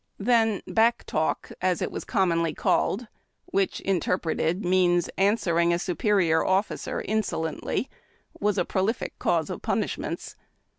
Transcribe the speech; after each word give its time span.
Then 0.17 0.63
"back 0.65 1.03
talk," 1.03 1.51
as 1.61 1.79
it 1.79 1.91
was 1.91 2.05
commonly 2.05 2.55
called, 2.55 3.05
wliich, 3.53 3.79
interpreted, 3.81 4.65
means 4.65 5.11
answering 5.15 5.71
a 5.71 5.77
superior 5.77 6.43
officer 6.43 7.03
insolently, 7.07 7.87
was 8.39 8.57
a 8.57 8.65
prolific 8.65 9.19
cause 9.19 9.51
of 9.51 9.61
punisliments. 9.61 10.35